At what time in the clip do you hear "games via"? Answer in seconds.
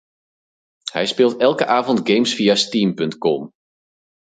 2.09-2.55